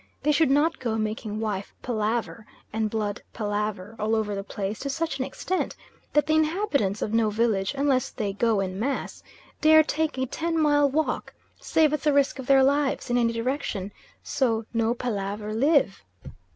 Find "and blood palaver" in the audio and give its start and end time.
2.73-3.95